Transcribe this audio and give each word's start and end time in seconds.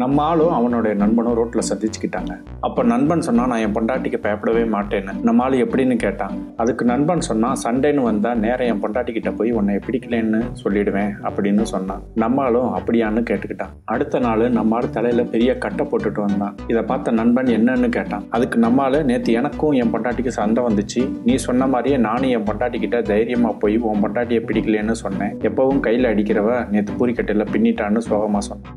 நம்ம 0.00 0.22
ஆளும் 0.22 0.52
அவனுடைய 0.52 0.96
நண்பனும் 0.96 1.36
ரோட்ல 1.38 1.62
சந்திச்சுக்கிட்டாங்க. 1.68 2.32
அப்ப 2.60 2.82
நண்பன் 2.82 3.20
சொன்னா 3.20 3.46
நான் 3.46 3.58
என் 3.58 3.72
பொண்டாட்டிக்கு 3.72 4.18
பயப்படவே 4.22 4.62
மாட்டேன்னு. 4.62 5.12
நம்ம 5.22 5.42
ஆள் 5.42 5.52
எப்படின்னு 5.52 5.96
கேட்டான். 5.96 6.32
அதுக்கு 6.56 6.84
நண்பன் 6.84 7.20
சொன்னா 7.20 7.52
சண்டேன்னு 7.64 8.02
வந்தா 8.02 8.34
நேரம் 8.34 8.66
என் 8.66 8.82
பொண்டாட்டி 8.82 9.12
கிட்ட 9.12 9.30
போய் 9.30 9.50
உன்னை 9.50 9.74
பிடிக்கலன்னு 9.74 10.40
சொல்லிடுவேன் 10.64 11.12
அப்படின்னு 11.22 11.62
சொன்னான். 11.62 12.02
நம்ம 12.14 12.42
ஆளும் 12.42 12.76
அப்படியான்னு 12.76 13.22
கேட்டுக்கிட்டான். 13.30 13.72
அடுத்த 13.84 14.18
நாள் 14.18 14.50
நம்ம 14.50 14.76
ஆள் 14.76 14.90
தலையில 14.90 15.22
பெரிய 15.22 15.58
கட்டை 15.58 15.86
போட்டுட்டு 15.86 16.20
வந்தான். 16.24 16.56
இதை 16.66 16.82
பார்த்த 16.82 17.10
நண்பன் 17.10 17.44
என்னன்னு 17.44 17.88
கேட்டான். 17.88 18.24
அதுக்கு 18.30 18.58
நம்ம 18.58 18.82
ஆளு 18.82 19.04
நேற்று 19.04 19.32
எனக்கும் 19.32 19.70
என் 19.70 19.92
பொண்டாட்டிக்கு 19.92 20.34
சண்டை 20.40 20.64
வந்துச்சு. 20.64 21.12
நீ 21.24 21.36
சொன்ன 21.36 21.66
மாதிரியே 21.66 21.96
நானும் 21.96 22.30
என் 22.30 22.48
பொண்டாட்டி 22.50 22.78
கிட்ட 22.78 23.02
தைரியமா 23.02 23.52
போய் 23.52 23.76
உன் 23.76 24.02
பொண்டாட்டியை 24.04 24.42
பிடிக்கலன்னு 24.48 24.90
சொன்னேன். 24.90 25.36
எப்பவும் 25.38 25.82
கையில 25.86 26.12
அடிக்கிறவ 26.14 26.68
நேற்று 26.68 26.94
பூரிக்கட்டையில 26.94 27.46
பின்னிட்டான்னு 27.52 28.00
சோகமா 28.10 28.38
சொன்னான். 28.38 28.72